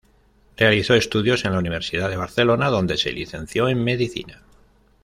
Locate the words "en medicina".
3.69-4.41